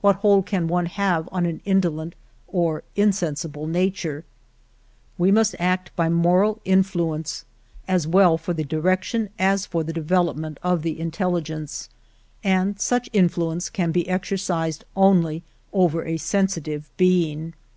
What 0.00 0.16
hold 0.16 0.46
can 0.46 0.66
one 0.66 0.86
have 0.86 1.28
on 1.30 1.46
an 1.46 1.60
indolent 1.64 2.16
or 2.48 2.82
insensible 2.96 3.68
nature?" 3.68 4.24
We 5.16 5.30
must 5.30 5.54
act 5.60 5.94
by 5.94 6.08
moral 6.08 6.60
influence, 6.64 7.44
as 7.86 8.04
well 8.04 8.36
for 8.36 8.52
the 8.52 8.64
direction 8.64 9.30
as 9.38 9.66
for 9.66 9.84
the 9.84 9.92
development 9.92 10.58
of 10.64 10.82
the 10.82 10.98
in 10.98 11.12
telligence; 11.12 11.88
and 12.42 12.80
such 12.80 13.08
influence 13.12 13.70
can 13.70 13.92
be 13.92 14.08
exercised 14.08 14.84
only 14.96 15.44
over 15.72 16.04
a 16.04 16.16
sensitive 16.16 16.90
being. 16.96 17.54